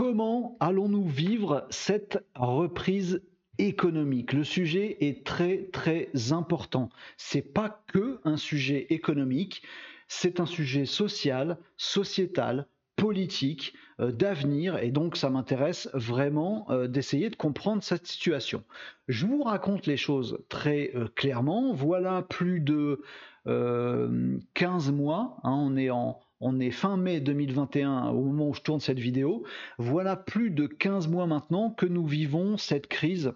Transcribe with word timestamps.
Comment 0.00 0.56
allons-nous 0.60 1.06
vivre 1.06 1.66
cette 1.68 2.24
reprise 2.34 3.20
économique? 3.58 4.32
Le 4.32 4.44
sujet 4.44 4.96
est 5.00 5.26
très 5.26 5.68
très 5.74 6.08
important. 6.30 6.88
C'est 7.18 7.42
pas 7.42 7.84
que 7.92 8.18
un 8.24 8.38
sujet 8.38 8.86
économique, 8.88 9.62
c'est 10.08 10.40
un 10.40 10.46
sujet 10.46 10.86
social, 10.86 11.58
sociétal, 11.76 12.66
politique, 12.96 13.74
euh, 14.00 14.10
d'avenir, 14.10 14.78
et 14.78 14.90
donc 14.90 15.16
ça 15.16 15.28
m'intéresse 15.28 15.90
vraiment 15.92 16.66
euh, 16.70 16.86
d'essayer 16.88 17.28
de 17.28 17.36
comprendre 17.36 17.82
cette 17.82 18.06
situation. 18.06 18.64
Je 19.06 19.26
vous 19.26 19.42
raconte 19.42 19.86
les 19.86 19.98
choses 19.98 20.38
très 20.48 20.92
euh, 20.94 21.08
clairement. 21.14 21.74
Voilà 21.74 22.22
plus 22.22 22.60
de 22.60 23.02
15 23.46 24.92
mois, 24.92 25.38
hein, 25.42 25.52
on 25.52 25.76
est 25.76 25.90
en 25.90 26.20
on 26.40 26.58
est 26.58 26.70
fin 26.70 26.96
mai 26.96 27.20
2021 27.20 28.08
au 28.08 28.24
moment 28.24 28.48
où 28.48 28.54
je 28.54 28.62
tourne 28.62 28.80
cette 28.80 28.98
vidéo. 28.98 29.44
Voilà 29.78 30.16
plus 30.16 30.50
de 30.50 30.66
15 30.66 31.08
mois 31.08 31.26
maintenant 31.26 31.70
que 31.70 31.84
nous 31.84 32.06
vivons 32.06 32.56
cette 32.56 32.86
crise 32.86 33.34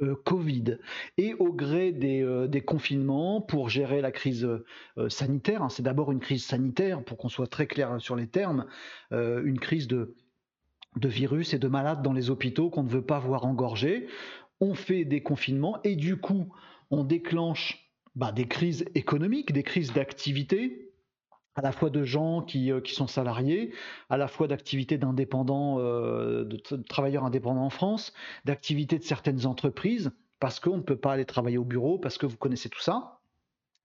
euh, 0.00 0.14
Covid. 0.24 0.78
Et 1.18 1.34
au 1.34 1.52
gré 1.52 1.92
des, 1.92 2.22
euh, 2.22 2.48
confinements, 2.60 3.40
pour 3.40 3.68
gérer 3.68 4.00
la 4.00 4.10
crise 4.10 4.44
euh, 4.44 5.08
sanitaire, 5.08 5.62
hein, 5.62 5.68
c'est 5.68 5.82
d'abord 5.82 6.12
une 6.12 6.20
crise 6.20 6.44
sanitaire, 6.44 7.04
pour 7.04 7.18
qu'on 7.18 7.28
soit 7.28 7.46
très 7.46 7.66
clair 7.66 8.00
sur 8.00 8.16
les 8.16 8.26
termes, 8.26 8.66
une 9.10 9.58
crise 9.58 9.88
de, 9.88 10.14
de 10.96 11.08
virus 11.08 11.52
et 11.54 11.58
de 11.58 11.68
malades 11.68 12.02
dans 12.02 12.12
les 12.12 12.30
hôpitaux 12.30 12.70
qu'on 12.70 12.84
ne 12.84 12.88
veut 12.88 13.04
pas 13.04 13.18
voir 13.18 13.44
engorger. 13.44 14.06
On 14.60 14.74
fait 14.74 15.04
des 15.04 15.22
confinements 15.22 15.80
et 15.82 15.96
du 15.96 16.16
coup, 16.16 16.54
on 16.90 17.04
déclenche 17.04 17.81
bah, 18.14 18.32
des 18.32 18.46
crises 18.46 18.84
économiques, 18.94 19.52
des 19.52 19.62
crises 19.62 19.92
d'activité, 19.92 20.92
à 21.54 21.62
la 21.62 21.72
fois 21.72 21.90
de 21.90 22.04
gens 22.04 22.42
qui, 22.42 22.72
euh, 22.72 22.80
qui 22.80 22.94
sont 22.94 23.06
salariés, 23.06 23.72
à 24.08 24.16
la 24.16 24.28
fois 24.28 24.48
d'activités 24.48 24.98
d'indépendants, 24.98 25.78
euh, 25.78 26.44
de, 26.44 26.56
travailleurs 26.82 27.24
indépendants 27.24 27.64
en 27.64 27.70
France, 27.70 28.12
d'activités 28.44 28.98
de 28.98 29.04
certaines 29.04 29.46
entreprises, 29.46 30.12
parce 30.40 30.60
qu'on 30.60 30.78
ne 30.78 30.82
peut 30.82 30.96
pas 30.96 31.12
aller 31.12 31.24
travailler 31.24 31.58
au 31.58 31.64
bureau, 31.64 31.98
parce 31.98 32.18
que 32.18 32.26
vous 32.26 32.36
connaissez 32.36 32.68
tout 32.68 32.80
ça. 32.80 33.20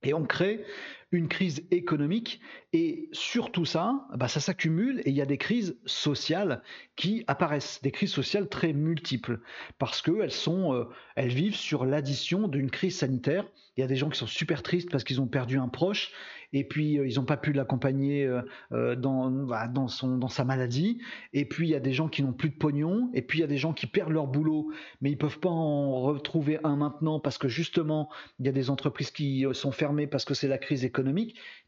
Et 0.03 0.13
on 0.13 0.25
crée 0.25 0.63
une 1.11 1.29
crise 1.29 1.63
économique 1.71 2.41
et 2.73 3.09
sur 3.13 3.51
tout 3.51 3.65
ça, 3.65 4.05
bah 4.15 4.27
ça 4.27 4.41
s'accumule 4.41 5.01
et 5.05 5.09
il 5.09 5.15
y 5.15 5.21
a 5.21 5.25
des 5.25 5.37
crises 5.37 5.77
sociales 5.85 6.61
qui 6.97 7.23
apparaissent, 7.27 7.81
des 7.81 7.91
crises 7.91 8.11
sociales 8.11 8.49
très 8.49 8.73
multiples 8.73 9.39
parce 9.79 10.01
qu'elles 10.01 10.31
euh, 10.47 10.85
vivent 11.17 11.55
sur 11.55 11.85
l'addition 11.85 12.49
d'une 12.49 12.69
crise 12.69 12.97
sanitaire. 12.97 13.45
Il 13.77 13.81
y 13.81 13.83
a 13.83 13.87
des 13.87 13.95
gens 13.95 14.09
qui 14.09 14.19
sont 14.19 14.27
super 14.27 14.63
tristes 14.63 14.91
parce 14.91 15.03
qu'ils 15.03 15.21
ont 15.21 15.27
perdu 15.27 15.57
un 15.59 15.69
proche 15.69 16.11
et 16.53 16.63
puis 16.63 16.99
euh, 16.99 17.07
ils 17.07 17.15
n'ont 17.15 17.25
pas 17.25 17.37
pu 17.37 17.53
l'accompagner 17.53 18.29
euh, 18.71 18.95
dans, 18.95 19.29
bah, 19.29 19.67
dans, 19.67 19.87
dans 20.03 20.27
sa 20.27 20.45
maladie, 20.45 20.99
et 21.33 21.45
puis 21.45 21.67
il 21.67 21.71
y 21.71 21.75
a 21.75 21.79
des 21.79 21.93
gens 21.93 22.07
qui 22.07 22.23
n'ont 22.23 22.33
plus 22.33 22.49
de 22.49 22.55
pognon, 22.55 23.09
et 23.13 23.21
puis 23.21 23.39
il 23.39 23.41
y 23.41 23.43
a 23.43 23.47
des 23.47 23.57
gens 23.57 23.73
qui 23.73 23.85
perdent 23.85 24.11
leur 24.11 24.27
boulot, 24.27 24.71
mais 25.01 25.11
ils 25.11 25.17
peuvent 25.17 25.39
pas 25.39 25.49
en 25.49 26.01
retrouver 26.01 26.59
un 26.63 26.77
maintenant 26.77 27.19
parce 27.19 27.37
que 27.37 27.47
justement 27.47 28.09
il 28.39 28.45
y 28.45 28.49
a 28.49 28.53
des 28.53 28.69
entreprises 28.69 29.11
qui 29.11 29.45
sont 29.53 29.71
fermées 29.71 30.07
parce 30.07 30.25
que 30.25 30.33
c'est 30.33 30.47
la 30.47 30.57
crise 30.57 30.85
économique. 30.85 30.96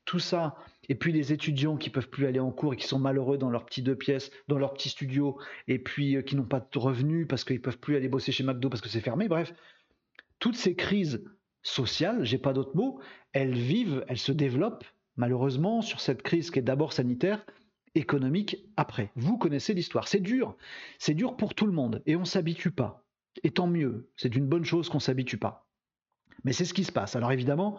Tout 0.06 0.20
ça, 0.20 0.56
et 0.88 0.96
puis 0.96 1.12
les 1.12 1.34
étudiants 1.34 1.78
qui 1.78 1.90
peuvent 1.90 2.10
plus 2.10 2.26
aller 2.26 2.40
en 2.40 2.52
cours 2.52 2.74
et 2.74 2.78
qui 2.78 2.88
sont 2.88 3.00
malheureux 3.00 3.38
dans 3.38 3.50
leur 3.50 3.66
petit 3.66 3.82
deux 3.82 3.96
pièces, 3.96 4.32
dans 4.48 4.58
leur 4.58 4.74
petit 4.74 4.90
studio, 4.90 5.38
et 5.68 5.80
puis 5.80 6.24
qui 6.26 6.36
n'ont 6.36 6.44
pas 6.44 6.60
de 6.60 6.80
revenus 6.80 7.28
parce 7.28 7.44
qu'ils 7.44 7.62
peuvent 7.62 7.78
plus 7.78 7.96
aller 7.96 8.10
bosser 8.10 8.32
chez 8.32 8.44
McDo 8.44 8.70
parce 8.70 8.82
que 8.82 8.90
c'est 8.90 9.02
fermé. 9.02 9.28
Bref, 9.28 9.54
toutes 10.40 10.56
ces 10.56 10.76
crises 10.76 11.24
sociales, 11.62 12.24
j'ai 12.24 12.38
pas 12.38 12.54
d'autres 12.54 12.76
mots, 12.76 13.00
elles 13.34 13.54
vivent, 13.54 14.04
elles 14.08 14.18
se 14.18 14.32
développent 14.32 14.86
malheureusement 15.18 15.82
sur 15.82 16.00
cette 16.00 16.24
crise 16.24 16.50
qui 16.50 16.60
est 16.60 16.64
d'abord 16.64 16.94
sanitaire, 16.94 17.46
économique 17.96 18.66
après. 18.78 19.12
Vous 19.16 19.38
connaissez 19.38 19.74
l'histoire. 19.74 20.08
C'est 20.08 20.20
dur. 20.20 20.56
C'est 20.98 21.14
dur 21.14 21.36
pour 21.36 21.54
tout 21.54 21.66
le 21.66 21.74
monde 21.74 22.02
et 22.06 22.16
on 22.16 22.26
s'habitue 22.26 22.72
pas. 22.72 23.06
Et 23.44 23.52
tant 23.52 23.68
mieux. 23.68 24.10
C'est 24.16 24.36
une 24.36 24.48
bonne 24.48 24.66
chose 24.66 24.90
qu'on 24.90 25.00
s'habitue 25.00 25.38
pas. 25.38 25.68
Mais 26.44 26.54
c'est 26.54 26.66
ce 26.66 26.74
qui 26.74 26.86
se 26.86 26.92
passe. 26.92 27.16
Alors 27.16 27.32
évidemment, 27.32 27.78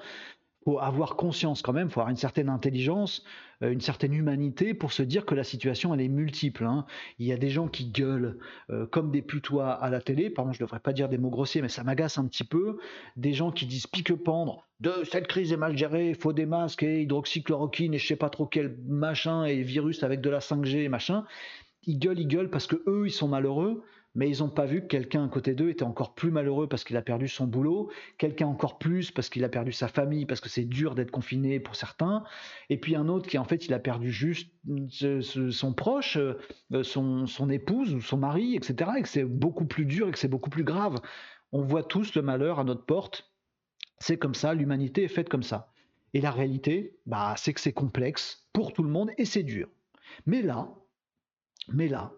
faut 0.64 0.78
avoir 0.78 1.16
conscience 1.16 1.62
quand 1.62 1.72
même, 1.72 1.88
faut 1.88 2.00
avoir 2.00 2.10
une 2.10 2.16
certaine 2.16 2.48
intelligence, 2.48 3.24
euh, 3.62 3.70
une 3.70 3.80
certaine 3.80 4.12
humanité 4.12 4.74
pour 4.74 4.92
se 4.92 5.02
dire 5.02 5.24
que 5.24 5.34
la 5.34 5.44
situation 5.44 5.94
elle 5.94 6.00
est 6.00 6.08
multiple. 6.08 6.64
Hein. 6.64 6.84
Il 7.18 7.26
y 7.26 7.32
a 7.32 7.36
des 7.36 7.50
gens 7.50 7.68
qui 7.68 7.86
gueulent 7.86 8.38
euh, 8.70 8.86
comme 8.86 9.10
des 9.10 9.22
putois 9.22 9.72
à 9.72 9.88
la 9.90 10.00
télé, 10.00 10.28
pardon, 10.28 10.52
je 10.52 10.60
devrais 10.60 10.80
pas 10.80 10.92
dire 10.92 11.08
des 11.08 11.18
mots 11.18 11.30
grossiers, 11.30 11.62
mais 11.62 11.68
ça 11.68 11.82
m'agace 11.82 12.18
un 12.18 12.26
petit 12.26 12.44
peu. 12.44 12.78
Des 13.16 13.32
gens 13.32 13.50
qui 13.50 13.66
disent 13.66 13.86
pique-pendre, 13.86 14.66
de 14.80 14.92
cette 15.04 15.26
crise 15.26 15.52
est 15.52 15.56
mal 15.56 15.76
gérée, 15.76 16.10
il 16.10 16.16
faut 16.16 16.32
des 16.32 16.46
masques 16.46 16.82
et 16.82 17.02
hydroxychloroquine 17.02 17.94
et 17.94 17.98
je 17.98 18.06
sais 18.06 18.16
pas 18.16 18.30
trop 18.30 18.46
quel 18.46 18.76
machin 18.86 19.44
et 19.44 19.62
virus 19.62 20.02
avec 20.02 20.20
de 20.20 20.30
la 20.30 20.40
5G 20.40 20.84
et 20.84 20.88
machin. 20.88 21.24
Ils 21.86 21.98
gueulent, 21.98 22.18
ils 22.18 22.28
gueulent 22.28 22.50
parce 22.50 22.66
que 22.66 22.82
eux 22.86 23.06
ils 23.06 23.12
sont 23.12 23.28
malheureux 23.28 23.82
mais 24.14 24.28
ils 24.28 24.40
n'ont 24.40 24.48
pas 24.48 24.66
vu 24.66 24.82
que 24.82 24.86
quelqu'un 24.86 25.24
à 25.24 25.28
côté 25.28 25.54
d'eux 25.54 25.70
était 25.70 25.84
encore 25.84 26.14
plus 26.14 26.30
malheureux 26.30 26.68
parce 26.68 26.82
qu'il 26.82 26.96
a 26.96 27.02
perdu 27.02 27.28
son 27.28 27.46
boulot, 27.46 27.90
quelqu'un 28.18 28.46
encore 28.46 28.78
plus 28.78 29.10
parce 29.10 29.28
qu'il 29.28 29.44
a 29.44 29.48
perdu 29.48 29.72
sa 29.72 29.88
famille, 29.88 30.26
parce 30.26 30.40
que 30.40 30.48
c'est 30.48 30.64
dur 30.64 30.94
d'être 30.94 31.10
confiné 31.10 31.60
pour 31.60 31.76
certains, 31.76 32.24
et 32.68 32.78
puis 32.78 32.96
un 32.96 33.08
autre 33.08 33.28
qui 33.28 33.38
en 33.38 33.44
fait 33.44 33.66
il 33.66 33.74
a 33.74 33.78
perdu 33.78 34.10
juste 34.10 34.52
son 35.50 35.74
proche, 35.74 36.16
euh, 36.16 36.82
son, 36.82 37.26
son 37.26 37.50
épouse 37.50 37.94
ou 37.94 38.00
son 38.00 38.16
mari, 38.16 38.56
etc., 38.56 38.90
et 38.98 39.02
que 39.02 39.08
c'est 39.08 39.24
beaucoup 39.24 39.66
plus 39.66 39.84
dur 39.84 40.08
et 40.08 40.12
que 40.12 40.18
c'est 40.18 40.28
beaucoup 40.28 40.50
plus 40.50 40.64
grave. 40.64 40.96
On 41.52 41.62
voit 41.62 41.84
tous 41.84 42.14
le 42.14 42.22
malheur 42.22 42.58
à 42.58 42.64
notre 42.64 42.84
porte, 42.84 43.30
c'est 43.98 44.18
comme 44.18 44.34
ça, 44.34 44.54
l'humanité 44.54 45.04
est 45.04 45.08
faite 45.08 45.28
comme 45.28 45.42
ça. 45.42 45.72
Et 46.14 46.20
la 46.20 46.32
réalité, 46.32 46.98
bah, 47.06 47.34
c'est 47.36 47.54
que 47.54 47.60
c'est 47.60 47.72
complexe 47.72 48.48
pour 48.52 48.72
tout 48.72 48.82
le 48.82 48.90
monde 48.90 49.10
et 49.18 49.24
c'est 49.24 49.44
dur. 49.44 49.68
Mais 50.26 50.42
là, 50.42 50.68
mais 51.68 51.86
là, 51.86 52.12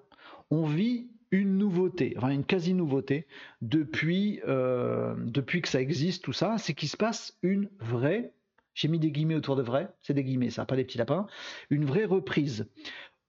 on 0.50 0.64
vit 0.64 1.10
une 1.32 1.56
nouveauté, 1.56 2.15
enfin 2.16 2.28
une 2.28 2.44
quasi-nouveauté 2.44 3.26
depuis, 3.62 4.41
euh, 4.47 5.15
depuis 5.19 5.62
que 5.62 5.69
ça 5.69 5.81
existe, 5.81 6.22
tout 6.22 6.34
ça, 6.34 6.59
c'est 6.59 6.75
qu'il 6.75 6.88
se 6.88 6.97
passe 6.97 7.38
une 7.43 7.70
vraie, 7.81 8.34
j'ai 8.75 8.88
mis 8.88 8.98
des 8.98 9.10
guillemets 9.10 9.34
autour 9.34 9.56
de 9.56 9.62
vrai, 9.62 9.88
c'est 10.03 10.15
des 10.15 10.22
guillemets, 10.22 10.50
ça, 10.50 10.66
pas 10.66 10.76
des 10.76 10.84
petits 10.84 10.98
lapins, 10.98 11.26
une 11.70 11.87
vraie 11.87 12.04
reprise. 12.04 12.69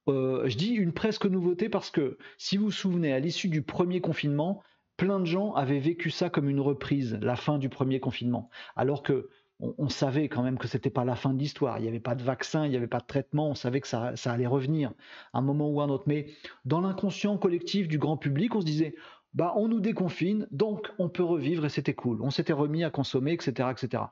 Euh, 0.10 0.48
je 0.50 0.58
dis 0.58 0.74
une 0.74 0.92
presque 0.92 1.26
nouveauté 1.26 1.70
parce 1.70 1.90
que 1.90 2.18
si 2.38 2.58
vous 2.58 2.66
vous 2.66 2.72
souvenez, 2.72 3.14
à 3.14 3.20
l'issue 3.20 3.48
du 3.48 3.62
premier 3.62 4.02
confinement, 4.02 4.62
plein 4.98 5.20
de 5.20 5.26
gens 5.26 5.54
avaient 5.54 5.80
vécu 5.80 6.12
ça 6.12 6.30
comme 6.30 6.50
une 6.50 6.60
reprise, 6.60 7.18
la 7.22 7.38
fin 7.38 7.58
du 7.58 7.70
premier 7.70 8.02
confinement, 8.02 8.50
alors 8.76 9.02
que 9.02 9.30
on, 9.60 9.90
savait 9.90 10.28
quand 10.30 10.44
même 10.44 10.58
que 10.58 10.68
c'était 10.68 10.90
pas 10.90 11.06
la 11.06 11.16
fin 11.16 11.34
de 11.34 11.40
l'histoire. 11.40 11.78
Il 11.80 11.84
n'y 11.84 11.88
avait 11.88 12.00
pas 12.00 12.16
de 12.16 12.24
vaccin, 12.24 12.66
il 12.66 12.70
n'y 12.70 12.76
avait 12.76 12.88
pas 12.88 13.00
de 13.00 13.06
traitement. 13.06 13.50
On 13.50 13.56
savait 13.56 13.82
que 13.82 13.88
ça, 13.88 14.14
allait 14.26 14.48
revenir 14.48 14.92
un 15.34 15.42
moment 15.42 15.70
ou 15.70 15.82
un 15.82 15.90
autre. 15.90 16.04
Mais 16.08 16.28
dans 16.66 16.82
l'inconscient 16.82 17.38
collectif 17.38 17.88
du 17.88 17.98
grand 17.98 18.18
public, 18.18 18.56
on 18.56 18.62
se 18.62 18.66
disait, 18.66 18.96
bah, 19.34 19.54
on 19.56 19.68
nous 19.68 19.80
déconfine, 19.80 20.48
donc 20.52 20.92
on 21.00 21.10
peut 21.10 21.24
revivre 21.24 21.66
et 21.66 21.70
c'était 21.70 21.94
cool. 21.94 22.22
On 22.22 22.30
s'était 22.30 22.54
remis 22.54 22.84
à 22.84 22.90
consommer, 22.90 23.34
etc., 23.34 23.70
etc. 23.72 24.04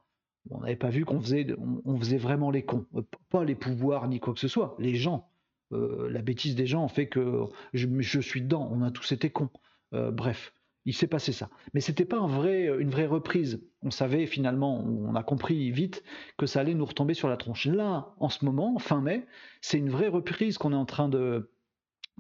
On 0.50 0.62
n'avait 0.62 0.76
pas 0.76 0.90
vu 0.90 1.06
qu'on 1.06 1.22
faisait, 1.22 1.48
on, 1.86 1.98
faisait 2.00 2.18
vraiment 2.18 2.50
les 2.50 2.64
cons, 2.64 2.86
euh, 2.96 3.04
pas 3.30 3.44
les 3.44 3.54
pouvoirs 3.56 4.08
ni 4.08 4.20
quoi 4.20 4.34
que 4.34 4.40
ce 4.40 4.48
soit, 4.48 4.76
les 4.80 4.96
gens. 4.96 5.30
Euh, 5.72 6.10
la 6.10 6.22
bêtise 6.22 6.56
des 6.56 6.66
gens 6.66 6.88
fait 6.88 7.08
que 7.08 7.46
je, 7.74 8.20
suis 8.20 8.42
dedans. 8.42 8.68
On 8.72 8.82
a 8.82 8.92
tous 8.92 9.12
été 9.12 9.30
cons. 9.30 9.50
Euh, 9.94 10.12
bref 10.12 10.54
il 10.86 10.94
s'est 10.94 11.08
passé 11.08 11.32
ça. 11.32 11.50
Mais 11.74 11.82
c'était 11.82 12.06
pas 12.06 12.18
une 12.18 12.90
vraie 12.90 13.06
reprise. 13.06 13.62
On 13.84 13.92
savait 13.92 14.26
finalement, 14.26 14.80
on 14.84 15.16
a 15.16 15.24
compris 15.24 15.72
vite 15.72 16.04
que 16.38 16.46
ça 16.46 16.60
allait 16.60 16.74
nous 16.74 16.86
retomber 16.86 17.14
sur 17.14 17.30
la 17.30 17.38
tronche. 17.38 17.68
Là, 17.68 18.14
en 18.20 18.30
ce 18.30 18.46
moment, 18.46 18.78
fin 18.80 19.02
mai, 19.02 19.26
c'est 19.62 19.78
une 19.78 19.90
vraie 19.90 20.08
reprise 20.08 20.58
qu'on 20.58 20.72
est 20.72 20.76
en 20.76 20.86
train 20.86 21.10
de 21.10 21.52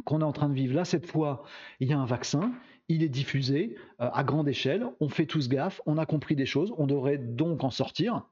est 0.09 0.23
en 0.23 0.31
train 0.31 0.49
de 0.49 0.53
vivre. 0.53 0.75
Là, 0.75 0.85
cette 0.85 1.05
fois, 1.05 1.43
il 1.79 1.89
y 1.89 1.93
a 1.93 1.99
un 1.99 2.05
vaccin, 2.05 2.53
il 2.87 3.03
est 3.03 3.09
diffusé 3.09 3.75
euh, 3.99 4.09
à 4.11 4.23
grande 4.23 4.47
échelle, 4.47 4.85
on 4.99 5.09
fait 5.09 5.25
tous 5.25 5.49
gaffe, 5.49 5.81
on 5.85 5.97
a 5.97 6.05
compris 6.05 6.35
des 6.35 6.45
choses, 6.45 6.73
on 6.77 6.87
devrait 6.87 7.17
donc 7.17 7.63
en 7.63 7.69
sortir 7.69 8.27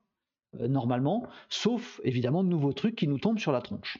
euh, 0.59 0.67
normalement, 0.67 1.27
sauf 1.49 2.01
évidemment 2.03 2.43
de 2.43 2.49
nouveaux 2.49 2.73
trucs 2.73 2.95
qui 2.95 3.07
nous 3.07 3.19
tombent 3.19 3.39
sur 3.39 3.51
la 3.51 3.61
tronche. 3.61 3.99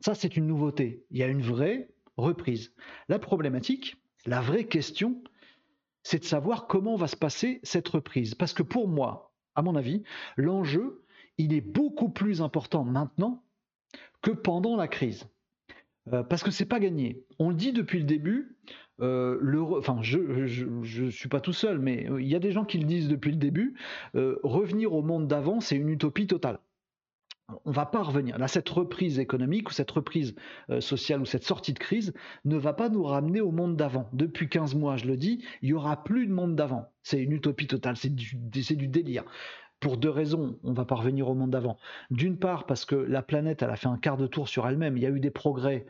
Ça, 0.00 0.14
c'est 0.14 0.36
une 0.36 0.46
nouveauté. 0.46 1.04
Il 1.10 1.18
y 1.18 1.22
a 1.22 1.28
une 1.28 1.42
vraie 1.42 1.88
reprise. 2.16 2.74
La 3.08 3.18
problématique, 3.18 3.96
la 4.26 4.40
vraie 4.40 4.64
question, 4.64 5.22
c'est 6.02 6.20
de 6.20 6.24
savoir 6.24 6.66
comment 6.66 6.96
va 6.96 7.06
se 7.06 7.16
passer 7.16 7.60
cette 7.62 7.88
reprise. 7.88 8.34
Parce 8.34 8.52
que 8.52 8.62
pour 8.62 8.88
moi, 8.88 9.32
à 9.54 9.62
mon 9.62 9.76
avis, 9.76 10.02
l'enjeu, 10.36 11.04
il 11.38 11.52
est 11.52 11.60
beaucoup 11.60 12.08
plus 12.08 12.42
important 12.42 12.84
maintenant 12.84 13.44
que 14.20 14.30
pendant 14.30 14.76
la 14.76 14.88
crise. 14.88 15.28
Euh, 16.12 16.22
parce 16.22 16.42
que 16.42 16.50
c'est 16.50 16.66
pas 16.66 16.80
gagné. 16.80 17.24
On 17.38 17.50
le 17.50 17.54
dit 17.54 17.72
depuis 17.72 17.98
le 17.98 18.04
début. 18.04 18.56
Euh, 19.00 19.76
enfin, 19.76 19.98
je 20.02 20.18
ne 20.18 21.10
suis 21.10 21.28
pas 21.28 21.40
tout 21.40 21.52
seul, 21.52 21.78
mais 21.78 22.08
il 22.18 22.26
y 22.26 22.34
a 22.34 22.38
des 22.38 22.52
gens 22.52 22.64
qui 22.64 22.78
le 22.78 22.84
disent 22.84 23.08
depuis 23.08 23.30
le 23.30 23.36
début. 23.36 23.74
Euh, 24.14 24.38
revenir 24.42 24.92
au 24.92 25.02
monde 25.02 25.28
d'avant, 25.28 25.60
c'est 25.60 25.76
une 25.76 25.88
utopie 25.88 26.26
totale 26.26 26.58
on 27.64 27.70
va 27.70 27.86
pas 27.86 28.02
revenir. 28.02 28.38
Là, 28.38 28.48
cette 28.48 28.68
reprise 28.68 29.18
économique 29.18 29.70
ou 29.70 29.72
cette 29.72 29.90
reprise 29.90 30.34
euh, 30.70 30.80
sociale 30.80 31.20
ou 31.20 31.24
cette 31.24 31.44
sortie 31.44 31.72
de 31.72 31.78
crise 31.78 32.12
ne 32.44 32.56
va 32.56 32.72
pas 32.72 32.88
nous 32.88 33.02
ramener 33.02 33.40
au 33.40 33.50
monde 33.50 33.76
d'avant. 33.76 34.08
Depuis 34.12 34.48
15 34.48 34.74
mois, 34.74 34.96
je 34.96 35.06
le 35.06 35.16
dis, 35.16 35.44
il 35.62 35.70
y 35.70 35.74
aura 35.74 36.02
plus 36.02 36.26
de 36.26 36.32
monde 36.32 36.56
d'avant. 36.56 36.88
C'est 37.02 37.20
une 37.20 37.32
utopie 37.32 37.66
totale, 37.66 37.96
c'est 37.96 38.14
du, 38.14 38.88
délire. 38.88 39.24
Pour 39.80 39.96
deux 39.96 40.10
raisons, 40.10 40.58
on 40.62 40.72
va 40.72 40.84
pas 40.84 40.94
revenir 40.94 41.28
au 41.28 41.34
monde 41.34 41.50
d'avant. 41.50 41.76
D'une 42.10 42.38
part, 42.38 42.66
parce 42.66 42.84
que 42.84 42.94
la 42.94 43.22
planète, 43.22 43.62
elle 43.62 43.70
a 43.70 43.76
fait 43.76 43.88
un 43.88 43.98
quart 43.98 44.16
de 44.16 44.26
tour 44.26 44.48
sur 44.48 44.66
elle-même. 44.66 44.96
Il 44.96 45.02
y 45.02 45.06
a 45.06 45.10
eu 45.10 45.20
des 45.20 45.30
progrès 45.30 45.86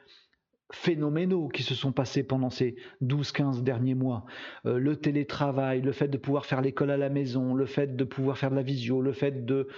phénoménaux 0.72 1.48
qui 1.48 1.62
se 1.62 1.74
sont 1.74 1.92
passés 1.92 2.22
pendant 2.22 2.48
ces 2.48 2.76
12-15 3.02 3.62
derniers 3.62 3.94
mois. 3.94 4.24
Euh, 4.64 4.78
le 4.78 4.96
télétravail, 4.96 5.82
le 5.82 5.92
fait 5.92 6.08
de 6.08 6.16
pouvoir 6.16 6.46
faire 6.46 6.62
l'école 6.62 6.90
à 6.90 6.96
la 6.96 7.10
maison, 7.10 7.52
le 7.54 7.66
fait 7.66 7.94
de 7.94 8.04
pouvoir 8.04 8.38
faire 8.38 8.50
de 8.50 8.56
la 8.56 8.62
visio, 8.62 9.02
le 9.02 9.12
fait 9.12 9.44
de 9.44 9.68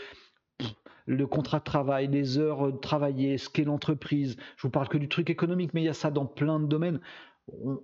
le 1.07 1.27
contrat 1.27 1.59
de 1.59 1.65
travail, 1.65 2.09
les 2.09 2.39
heures 2.39 2.79
travaillées, 2.81 3.39
ce 3.39 3.49
qu'est 3.49 3.65
l'entreprise. 3.65 4.37
Je 4.57 4.63
vous 4.63 4.71
parle 4.71 4.89
que 4.89 4.99
du 4.99 5.09
truc 5.09 5.31
économique, 5.31 5.75
mais 5.75 5.83
il 5.83 5.87
y 5.87 5.91
a 5.91 5.95
ça 5.95 6.11
dans 6.11 6.27
plein 6.27 6.61
de 6.61 6.67
domaines. 6.67 7.01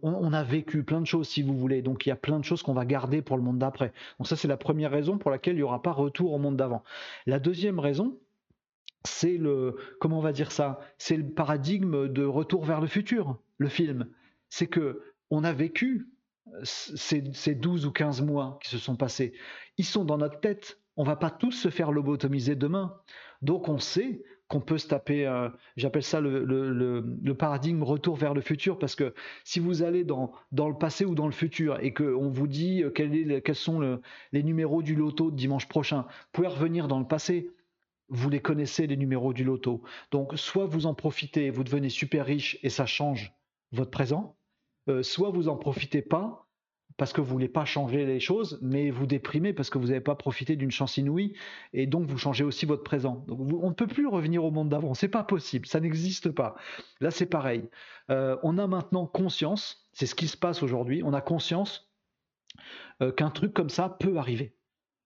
On, 0.02 0.32
a 0.32 0.42
vécu 0.42 0.84
plein 0.84 1.02
de 1.02 1.06
choses, 1.06 1.28
si 1.28 1.42
vous 1.42 1.54
voulez. 1.54 1.82
Donc, 1.82 2.06
il 2.06 2.08
y 2.08 2.12
a 2.12 2.16
plein 2.16 2.38
de 2.38 2.44
choses 2.44 2.62
qu'on 2.62 2.72
va 2.72 2.86
garder 2.86 3.20
pour 3.20 3.36
le 3.36 3.42
monde 3.42 3.58
d'après. 3.58 3.92
Donc, 4.18 4.26
ça, 4.26 4.34
c'est 4.34 4.48
la 4.48 4.56
première 4.56 4.90
raison 4.90 5.18
pour 5.18 5.30
laquelle 5.30 5.54
il 5.54 5.58
n'y 5.58 5.62
aura 5.62 5.82
pas 5.82 5.92
retour 5.92 6.32
au 6.32 6.38
monde 6.38 6.56
d'avant. 6.56 6.82
La 7.26 7.38
deuxième 7.38 7.78
raison, 7.78 8.18
c'est 9.04 9.36
le, 9.36 9.76
comment 10.00 10.18
on 10.18 10.22
va 10.22 10.32
dire 10.32 10.50
ça? 10.50 10.80
C'est 10.96 11.16
le 11.16 11.28
paradigme 11.28 12.08
de 12.08 12.24
retour 12.24 12.64
vers 12.64 12.80
le 12.80 12.86
futur, 12.86 13.38
le 13.58 13.68
film. 13.68 14.08
C'est 14.48 14.66
que 14.66 15.02
on 15.28 15.44
a 15.44 15.52
vécu 15.52 16.08
ces, 16.62 17.22
ces 17.34 17.54
12 17.54 17.84
ou 17.84 17.92
15 17.92 18.22
mois 18.22 18.58
qui 18.62 18.70
se 18.70 18.78
sont 18.78 18.96
passés. 18.96 19.34
Ils 19.76 19.84
sont 19.84 20.06
dans 20.06 20.16
notre 20.16 20.40
tête 20.40 20.79
on 20.96 21.04
va 21.04 21.16
pas 21.16 21.30
tous 21.30 21.52
se 21.52 21.68
faire 21.68 21.92
lobotomiser 21.92 22.56
demain. 22.56 22.94
Donc 23.42 23.68
on 23.68 23.78
sait 23.78 24.22
qu'on 24.48 24.60
peut 24.60 24.78
se 24.78 24.88
taper, 24.88 25.26
euh, 25.26 25.48
j'appelle 25.76 26.02
ça 26.02 26.20
le, 26.20 27.32
paradigme 27.38 27.84
retour 27.84 28.16
vers 28.16 28.34
le 28.34 28.40
futur, 28.40 28.78
parce 28.78 28.96
que 28.96 29.14
si 29.44 29.60
vous 29.60 29.82
allez 29.82 30.02
dans, 30.02 30.32
le 30.52 30.76
passé 30.76 31.04
ou 31.04 31.14
dans 31.14 31.26
le 31.26 31.32
futur 31.32 31.78
et 31.80 31.94
qu'on 31.94 32.28
vous 32.28 32.48
dit 32.48 32.82
euh, 32.82 32.90
quels 32.90 33.54
sont 33.54 34.00
les 34.32 34.42
numéros 34.42 34.82
du 34.82 34.96
loto 34.96 35.30
de 35.30 35.36
dimanche 35.36 35.68
prochain, 35.68 36.02
vous 36.02 36.28
pouvez 36.32 36.48
revenir 36.48 36.88
dans 36.88 36.98
le 36.98 37.06
passé, 37.06 37.50
vous 38.08 38.28
les 38.28 38.40
connaissez 38.40 38.88
les 38.88 38.96
numéros 38.96 39.32
du 39.32 39.44
loto. 39.44 39.82
Donc 40.10 40.32
soit 40.36 40.66
vous 40.66 40.86
en 40.86 40.94
profitez, 40.94 41.50
vous 41.50 41.62
devenez 41.62 41.88
super 41.88 42.26
riche 42.26 42.58
et 42.62 42.70
ça 42.70 42.86
change 42.86 43.32
votre 43.70 43.90
présent, 43.90 44.36
euh, 44.88 45.04
soit 45.04 45.30
vous 45.30 45.48
en 45.48 45.56
profitez 45.56 46.02
pas 46.02 46.49
parce 47.00 47.14
que 47.14 47.22
vous 47.22 47.32
voulez 47.32 47.48
pas 47.48 47.64
changer 47.64 48.04
les 48.04 48.20
choses, 48.20 48.58
mais 48.60 48.90
vous 48.90 49.06
déprimez 49.06 49.54
parce 49.54 49.70
que 49.70 49.78
vous 49.78 49.86
n'avez 49.86 50.02
pas 50.02 50.14
profité 50.14 50.54
d'une 50.54 50.70
chance 50.70 50.98
inouïe, 50.98 51.32
et 51.72 51.86
donc 51.86 52.06
vous 52.06 52.18
changez 52.18 52.44
aussi 52.44 52.66
votre 52.66 52.82
présent. 52.82 53.24
On 53.30 53.70
ne 53.70 53.74
peut 53.74 53.86
plus 53.86 54.06
revenir 54.06 54.44
au 54.44 54.50
monde 54.50 54.68
d'avant, 54.68 54.92
c'est 54.92 55.08
pas 55.08 55.24
possible, 55.24 55.66
ça 55.66 55.80
n'existe 55.80 56.30
pas. 56.30 56.56
Là 57.00 57.10
c'est 57.10 57.24
pareil. 57.24 57.70
Euh, 58.10 58.36
on 58.42 58.58
a 58.58 58.66
maintenant 58.66 59.06
conscience, 59.06 59.88
c'est 59.94 60.04
ce 60.04 60.14
qui 60.14 60.28
se 60.28 60.36
passe 60.36 60.62
aujourd'hui, 60.62 61.00
on 61.02 61.14
a 61.14 61.22
conscience 61.22 61.90
euh, 63.00 63.12
qu'un 63.12 63.30
truc 63.30 63.54
comme 63.54 63.70
ça 63.70 63.96
peut 63.98 64.18
arriver. 64.18 64.54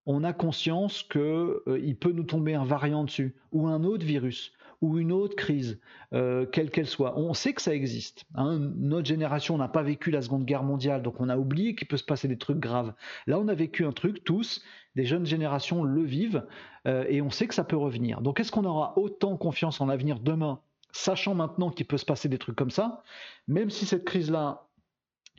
On 0.05 0.25
a 0.25 0.32
conscience 0.32 1.05
qu'il 1.05 1.20
euh, 1.20 1.94
peut 2.00 2.11
nous 2.11 2.25
tomber 2.25 2.55
un 2.55 2.64
variant 2.64 3.05
dessus 3.05 3.37
ou 3.52 3.69
un 3.69 3.85
autre 3.85 4.05
virus 4.05 4.52
ou 4.84 4.98
une 4.98 5.12
autre 5.12 5.34
crise, 5.34 5.81
euh, 6.12 6.44
quelle 6.44 6.70
qu'elle 6.70 6.86
soit. 6.86 7.19
On 7.19 7.32
sait 7.32 7.54
que 7.54 7.62
ça 7.62 7.75
existe. 7.75 8.26
Hein. 8.34 8.58
Notre 8.76 9.06
génération 9.06 9.56
n'a 9.56 9.66
pas 9.66 9.82
vécu 9.82 10.10
la 10.10 10.20
Seconde 10.20 10.44
Guerre 10.44 10.62
mondiale, 10.62 11.02
donc 11.02 11.20
on 11.20 11.31
a 11.31 11.38
oublié 11.38 11.75
qu'il 11.75 11.88
peut 11.88 11.96
se 11.96 12.04
passer 12.04 12.28
des 12.28 12.36
trucs 12.36 12.58
graves. 12.58 12.92
Là, 13.26 13.38
on 13.38 13.48
a 13.48 13.54
vécu 13.54 13.86
un 13.86 13.92
truc, 13.92 14.25
tous, 14.25 14.62
des 14.94 15.06
jeunes 15.06 15.25
générations 15.25 15.84
le 15.84 16.02
vivent, 16.02 16.44
euh, 16.86 17.06
et 17.08 17.22
on 17.22 17.31
sait 17.31 17.46
que 17.46 17.54
ça 17.54 17.64
peut 17.64 17.78
revenir. 17.78 18.20
Donc 18.20 18.40
est-ce 18.40 18.52
qu'on 18.52 18.66
aura 18.66 18.98
autant 18.98 19.38
confiance 19.38 19.81
en 19.81 19.86
l'avenir 19.86 20.20
demain, 20.20 20.60
sachant 20.92 21.34
maintenant 21.34 21.70
qu'il 21.70 21.86
peut 21.86 21.98
se 21.98 22.04
passer 22.04 22.28
des 22.28 22.38
trucs 22.38 22.56
comme 22.56 22.70
ça, 22.70 23.02
même 23.48 23.70
si 23.70 23.86
cette 23.86 24.04
crise-là 24.04 24.69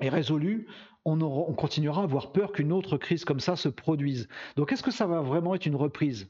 est 0.01 0.09
résolue, 0.09 0.68
on, 1.06 1.21
on, 1.21 1.53
continuera 1.53 2.01
à 2.01 2.06
avoir 2.06 2.31
peur 2.31 2.51
qu'une 2.51 2.71
autre 2.71 2.97
crise 2.97 3.25
comme 3.25 3.39
ça 3.39 3.56
se 3.56 3.69
produise. 3.69 4.27
Donc 4.56 4.71
est-ce 4.71 4.81
que 4.81 4.89
ça 4.89 5.06
va 5.06 5.21
vraiment 5.21 5.53
être 5.53 5.68
une 5.68 5.75
reprise? 5.75 6.27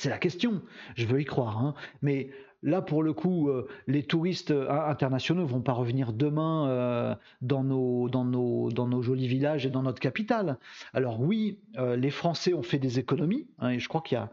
C'est 0.00 0.08
la 0.08 0.18
question. 0.18 0.62
Je 0.96 1.06
veux 1.06 1.20
y 1.20 1.26
croire. 1.26 1.58
Hein. 1.58 1.74
Mais 2.00 2.30
là, 2.62 2.80
pour 2.80 3.02
le 3.02 3.12
coup, 3.12 3.48
euh, 3.48 3.68
les 3.86 4.02
touristes 4.02 4.50
euh, 4.50 4.70
internationaux 4.70 5.44
vont 5.44 5.60
pas 5.60 5.72
revenir 5.72 6.14
demain 6.14 6.68
euh, 6.68 7.14
dans, 7.42 7.62
nos, 7.62 8.08
dans, 8.08 9.02
jolis 9.02 9.28
villages 9.28 9.66
et 9.66 9.70
dans 9.70 9.82
notre 9.82 10.00
capitale. 10.00 10.58
Alors 10.94 11.20
oui, 11.20 11.58
les 11.76 12.10
Français 12.10 12.54
ont 12.54 12.62
fait 12.62 12.78
des 12.78 12.98
économies. 12.98 13.46
Hein, 13.58 13.70
et 13.70 13.78
je 13.78 13.88
crois 13.88 14.00
qu'il 14.00 14.16
y 14.16 14.18
a 14.18 14.30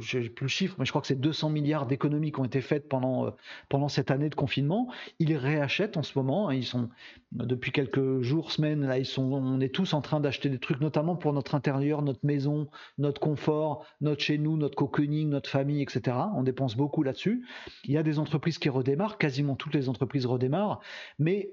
je 0.00 0.18
n'ai 0.18 0.28
plus 0.28 0.44
le 0.44 0.48
chiffre, 0.48 0.76
mais 0.78 0.84
je 0.84 0.92
crois 0.92 1.00
que 1.00 1.06
c'est 1.06 1.20
200 1.20 1.50
milliards 1.50 1.86
d'économies 1.86 2.32
qui 2.32 2.40
ont 2.40 2.44
été 2.44 2.60
faites 2.60 2.88
pendant, 2.88 3.26
euh, 3.26 3.30
pendant 3.68 3.88
cette 3.88 4.10
année 4.10 4.28
de 4.28 4.34
confinement. 4.34 4.90
Ils 5.18 5.34
réachètent 5.36 5.96
en 5.96 6.02
ce 6.02 6.18
moment. 6.18 6.48
Hein. 6.48 6.54
ils 6.54 6.64
sont 6.64 6.90
depuis 7.32 7.72
quelques 7.72 8.20
jours, 8.20 8.52
semaines, 8.52 8.86
là, 8.86 8.98
ils 8.98 9.06
sont, 9.06 9.32
on 9.32 9.60
est 9.60 9.74
tous 9.74 9.94
en 9.94 10.00
train 10.00 10.20
d'acheter 10.20 10.48
des 10.48 10.58
trucs, 10.58 10.80
notamment 10.80 11.16
pour 11.16 11.32
notre 11.32 11.54
intérieur, 11.54 12.02
notre 12.02 12.24
maison, 12.24 12.68
notre 12.98 13.20
confort, 13.20 13.86
notre 14.00 14.22
chez 14.22 14.38
nous, 14.38 14.56
notre 14.56 14.76
cocooning, 14.76 15.28
notre 15.28 15.50
famille, 15.50 15.82
etc. 15.82 16.16
On 16.34 16.42
dépense 16.42 16.76
beaucoup 16.76 17.02
là-dessus. 17.02 17.46
Il 17.84 17.92
y 17.92 17.98
a 17.98 18.02
des 18.02 18.18
entreprises 18.18 18.58
qui 18.58 18.68
redémarrent, 18.68 19.18
quasiment 19.18 19.56
toutes 19.56 19.74
les 19.74 19.88
entreprises 19.88 20.26
redémarrent, 20.26 20.80
mais 21.18 21.50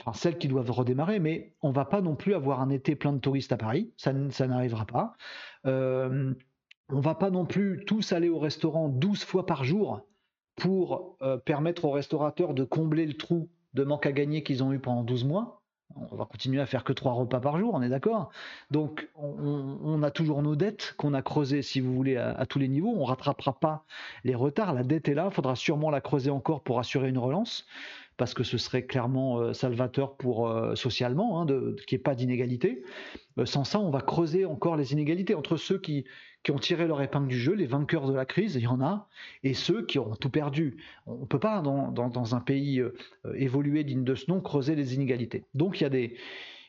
enfin 0.00 0.12
celles 0.12 0.38
qui 0.38 0.48
doivent 0.48 0.70
redémarrer, 0.70 1.18
mais 1.18 1.54
on 1.62 1.70
va 1.70 1.84
pas 1.84 2.00
non 2.00 2.14
plus 2.14 2.34
avoir 2.34 2.60
un 2.60 2.70
été 2.70 2.94
plein 2.94 3.12
de 3.12 3.18
touristes 3.18 3.52
à 3.52 3.56
Paris, 3.56 3.92
ça, 3.96 4.12
ça 4.30 4.46
n'arrivera 4.46 4.86
pas. 4.86 5.16
Euh, 5.66 6.34
on 6.90 7.00
va 7.00 7.14
pas 7.14 7.30
non 7.30 7.44
plus 7.44 7.84
tous 7.86 8.12
aller 8.12 8.28
au 8.28 8.38
restaurant 8.38 8.88
12 8.88 9.24
fois 9.24 9.46
par 9.46 9.64
jour 9.64 10.02
pour 10.56 11.16
euh, 11.22 11.36
permettre 11.36 11.84
aux 11.84 11.90
restaurateurs 11.90 12.54
de 12.54 12.64
combler 12.64 13.06
le 13.06 13.14
trou 13.14 13.48
de 13.74 13.84
manque 13.84 14.06
à 14.06 14.12
gagner 14.12 14.42
qu'ils 14.42 14.62
ont 14.62 14.72
eu 14.72 14.78
pendant 14.78 15.04
12 15.04 15.24
mois. 15.24 15.62
On 15.96 16.16
va 16.16 16.26
continuer 16.26 16.60
à 16.60 16.66
faire 16.66 16.84
que 16.84 16.92
trois 16.92 17.12
repas 17.12 17.40
par 17.40 17.58
jour, 17.58 17.72
on 17.72 17.80
est 17.80 17.88
d'accord 17.88 18.30
Donc 18.70 19.08
on, 19.16 20.02
a 20.02 20.10
toujours 20.10 20.42
nos 20.42 20.54
dettes 20.54 20.94
qu'on 20.98 21.14
a 21.14 21.22
creusées, 21.22 21.62
si 21.62 21.80
vous 21.80 21.94
voulez, 21.94 22.16
à, 22.16 22.44
tous 22.44 22.58
les 22.58 22.68
niveaux. 22.68 22.94
On 22.94 23.04
rattrapera 23.04 23.58
pas 23.58 23.84
les 24.22 24.34
retards. 24.34 24.74
La 24.74 24.82
dette 24.82 25.08
est 25.08 25.14
là, 25.14 25.28
il 25.30 25.34
faudra 25.34 25.56
sûrement 25.56 25.90
la 25.90 26.02
creuser 26.02 26.30
encore 26.30 26.60
pour 26.60 26.78
assurer 26.78 27.08
une 27.08 27.16
relance 27.16 27.66
parce 28.18 28.34
que 28.34 28.44
ce 28.44 28.58
serait 28.58 28.84
clairement 28.84 29.40
euh, 29.40 29.54
salvateur 29.54 30.16
pour 30.16 30.48
euh, 30.48 30.74
socialement, 30.74 31.40
hein, 31.40 31.46
qu'il 31.46 31.96
n'y 31.96 32.00
ait 32.00 32.02
pas 32.02 32.14
d'inégalité. 32.14 32.82
sans 33.44 33.64
ça, 33.64 33.80
on 33.80 33.90
va 33.90 34.02
creuser 34.02 34.44
encore 34.44 34.76
les 34.76 34.92
inégalités 34.92 35.34
entre 35.34 35.56
ceux 35.56 35.78
qui, 35.78 36.04
qui 36.42 36.50
ont 36.52 36.58
tiré 36.58 36.86
leur 36.86 37.02
épingle 37.02 37.28
du 37.28 37.38
jeu, 37.38 37.52
les 37.52 37.66
vainqueurs 37.66 38.06
de 38.06 38.14
la 38.14 38.24
crise, 38.24 38.54
il 38.54 38.62
y 38.62 38.66
en 38.66 38.80
a, 38.80 39.08
et 39.42 39.54
ceux 39.54 39.84
qui 39.84 39.98
ont 39.98 40.14
tout 40.14 40.30
perdu. 40.30 40.82
On 41.06 41.20
ne 41.20 41.26
peut 41.26 41.40
pas, 41.40 41.60
dans, 41.60 42.34
un 42.34 42.40
pays 42.40 42.80
euh, 42.80 42.94
évolué 43.34 43.84
digne 43.84 44.04
de 44.04 44.14
ce 44.14 44.30
nom, 44.30 44.40
creuser 44.40 44.74
les 44.74 44.94
inégalités. 44.94 45.44
Donc 45.54 45.80
il 45.80 45.82
y 45.84 45.86
a, 45.86 45.90
des, 45.90 46.16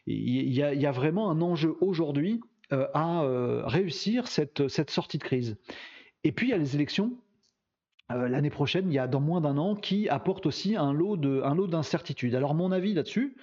il 0.07 0.51
y 0.51 0.86
a, 0.86 0.92
vraiment 0.92 1.30
un 1.30 1.42
enjeu 1.42 1.75
aujourd'hui 1.81 2.42
euh, 2.74 2.88
à 2.94 3.24
euh, 3.24 3.63
réussir 3.66 4.28
cette, 4.28 4.68
cette 4.68 4.90
sortie 4.90 5.18
de 5.18 5.24
crise. 5.24 5.57
Et 6.24 6.31
puis 6.31 6.48
il 6.48 6.50
y 6.50 6.54
a 6.54 6.57
les 6.57 6.75
élections. 6.75 7.13
L'année 8.09 8.50
prochaine, 8.50 8.89
il 8.89 8.94
y 8.94 9.00
a 9.00 9.07
dans 9.07 9.21
moins 9.21 9.41
d'un 9.41 9.57
an, 9.57 9.75
qui 9.75 10.09
apportent 10.09 10.47
aussi 10.47 10.75
un 10.75 10.94
lot 10.94 11.15
d'incertitudes. 11.15 12.33
Alors 12.33 12.56
mon 12.56 12.71
avis 12.71 12.94
là-dessus, 12.94 13.35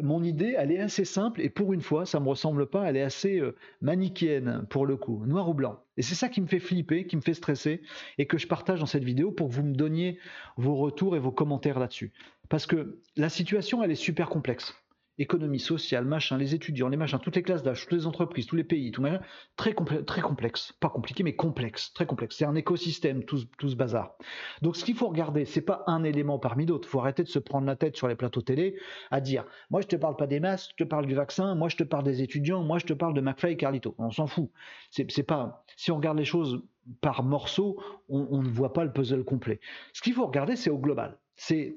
mon 0.00 0.22
idée, 0.22 0.54
elle 0.56 0.72
est 0.72 0.78
assez 0.78 1.04
simple 1.04 1.40
et 1.40 1.50
pour 1.50 1.72
une 1.72 1.80
fois, 1.80 2.06
ça 2.06 2.20
me 2.20 2.28
ressemble 2.28 2.66
pas, 2.66 2.88
elle 2.88 2.96
est 2.96 3.02
assez 3.02 3.38
euh, 3.38 3.54
manichéenne 3.80 4.64
pour 4.70 4.86
le 4.86 4.96
coup, 4.96 5.24
noir 5.26 5.48
ou 5.48 5.54
blanc. 5.54 5.80
Et 5.96 6.02
c'est 6.02 6.14
ça 6.14 6.28
qui 6.28 6.40
me 6.40 6.46
fait 6.46 6.58
flipper, 6.58 7.06
qui 7.06 7.16
me 7.16 7.20
fait 7.20 7.34
stresser 7.34 7.82
et 8.18 8.26
que 8.26 8.38
je 8.38 8.46
partage 8.46 8.80
dans 8.80 8.86
cette 8.86 9.04
vidéo 9.04 9.30
pour 9.30 9.48
que 9.48 9.54
vous 9.54 9.62
me 9.62 9.74
donniez 9.74 10.18
vos 10.56 10.76
retours 10.76 11.16
et 11.16 11.18
vos 11.18 11.32
commentaires 11.32 11.78
là-dessus. 11.78 12.12
Parce 12.48 12.66
que 12.66 13.00
la 13.16 13.28
situation, 13.28 13.82
elle 13.82 13.90
est 13.90 13.96
super 13.96 14.28
complexe 14.28 14.74
économie 15.18 15.60
sociale, 15.60 16.04
machin, 16.04 16.38
les 16.38 16.54
étudiants, 16.54 16.88
les 16.88 16.96
machins, 16.96 17.18
toutes 17.18 17.36
les 17.36 17.42
classes 17.42 17.62
d'âge, 17.62 17.82
toutes 17.82 17.92
les 17.92 18.06
entreprises, 18.06 18.46
tous 18.46 18.56
les 18.56 18.64
pays, 18.64 18.90
tout 18.90 19.02
machin, 19.02 19.20
très, 19.56 19.74
très 20.06 20.20
complexe. 20.20 20.72
Pas 20.80 20.88
compliqué, 20.88 21.22
mais 21.22 21.36
complexe, 21.36 21.92
très 21.92 22.06
complexe. 22.06 22.36
C'est 22.36 22.44
un 22.44 22.54
écosystème, 22.54 23.24
tout, 23.24 23.40
tout 23.58 23.68
ce 23.68 23.76
bazar. 23.76 24.16
Donc 24.62 24.76
ce 24.76 24.84
qu'il 24.84 24.94
faut 24.94 25.08
regarder, 25.08 25.44
c'est 25.44 25.60
pas 25.60 25.84
un 25.86 26.04
élément 26.04 26.38
parmi 26.38 26.66
d'autres. 26.66 26.88
Il 26.88 26.90
faut 26.90 27.00
arrêter 27.00 27.22
de 27.22 27.28
se 27.28 27.38
prendre 27.38 27.66
la 27.66 27.76
tête 27.76 27.96
sur 27.96 28.08
les 28.08 28.16
plateaux 28.16 28.42
télé 28.42 28.76
à 29.10 29.20
dire 29.20 29.44
moi 29.70 29.80
je 29.80 29.86
te 29.86 29.96
parle 29.96 30.16
pas 30.16 30.26
des 30.26 30.40
masques, 30.40 30.72
je 30.78 30.84
te 30.84 30.88
parle 30.88 31.06
du 31.06 31.14
vaccin, 31.14 31.54
moi 31.54 31.68
je 31.68 31.76
te 31.76 31.84
parle 31.84 32.04
des 32.04 32.22
étudiants, 32.22 32.62
moi 32.62 32.78
je 32.78 32.86
te 32.86 32.92
parle 32.92 33.14
de 33.14 33.20
McFly 33.20 33.52
et 33.52 33.56
Carlito. 33.56 33.94
On 33.98 34.10
s'en 34.10 34.26
fout. 34.26 34.50
C'est 34.90 35.22
pas. 35.22 35.64
Si 35.76 35.90
on 35.90 35.96
regarde 35.96 36.18
les 36.18 36.24
choses 36.24 36.62
par 37.00 37.22
morceaux, 37.22 37.80
on, 38.08 38.42
ne 38.42 38.48
voit 38.48 38.72
pas 38.72 38.84
le 38.84 38.92
puzzle 38.92 39.24
complet. 39.24 39.60
Ce 39.92 40.02
qu'il 40.02 40.14
faut 40.14 40.26
regarder, 40.26 40.56
c'est 40.56 40.70
au 40.70 40.78
global. 40.78 41.18
C'est 41.36 41.76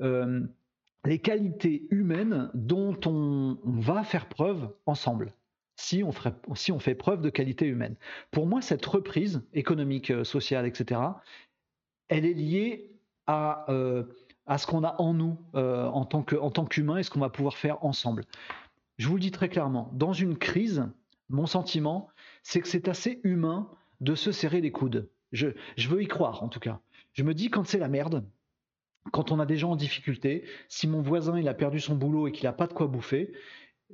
euh, 0.00 0.40
les 1.04 1.18
qualités 1.18 1.86
humaines 1.90 2.50
dont 2.54 2.98
on, 3.06 3.58
va 3.64 4.04
faire 4.04 4.28
preuve 4.28 4.70
ensemble. 4.86 5.34
Si 5.76 6.02
on, 6.04 6.12
fait 6.12 6.94
preuve 6.94 7.20
de 7.20 7.30
qualité 7.30 7.66
humaine. 7.66 7.96
Pour 8.30 8.46
moi, 8.46 8.62
cette 8.62 8.86
reprise 8.86 9.42
économique, 9.52 10.10
euh, 10.10 10.22
sociale, 10.22 10.66
etc., 10.66 11.00
elle 12.08 12.24
est 12.24 12.34
liée 12.34 12.92
à, 13.26 13.70
euh, 13.70 14.04
à 14.46 14.58
ce 14.58 14.66
qu'on 14.66 14.84
a 14.84 14.94
en 15.00 15.14
nous 15.14 15.36
euh, 15.56 15.86
en 15.86 16.04
tant 16.04 16.64
qu'humain 16.64 16.98
et 16.98 17.02
ce 17.02 17.10
qu'on 17.10 17.20
va 17.20 17.28
pouvoir 17.28 17.56
faire 17.56 17.84
ensemble. 17.84 18.24
Je 18.98 19.08
vous 19.08 19.14
le 19.14 19.20
dis 19.20 19.32
très 19.32 19.48
clairement, 19.48 19.90
dans 19.94 20.12
une 20.12 20.38
crise, 20.38 20.86
mon 21.28 21.46
sentiment, 21.46 22.08
c'est 22.44 22.60
que 22.60 22.68
c'est 22.68 22.86
assez 22.88 23.20
humain 23.24 23.68
de 24.00 24.14
se 24.14 24.30
serrer 24.30 24.60
les 24.60 24.70
coudes. 24.70 25.08
Je 25.32 25.48
veux 25.88 26.02
y 26.02 26.06
croire, 26.06 26.44
en 26.44 26.48
tout 26.48 26.60
cas. 26.60 26.78
Je 27.14 27.24
me 27.24 27.34
dis, 27.34 27.50
quand 27.50 27.66
c'est 27.66 27.78
la 27.78 27.88
merde, 27.88 28.24
quand 29.12 29.32
on 29.32 29.40
a 29.40 29.46
des 29.46 29.56
gens 29.56 29.72
en 29.72 29.76
difficulté, 29.76 30.44
si 30.68 30.86
mon 30.86 31.00
voisin 31.00 31.38
il 31.38 31.48
a 31.48 31.54
perdu 31.54 31.80
son 31.80 31.94
boulot 31.94 32.28
et 32.28 32.32
qu'il 32.32 32.44
n'a 32.44 32.52
pas 32.52 32.66
de 32.66 32.72
quoi 32.72 32.86
bouffer, 32.86 33.32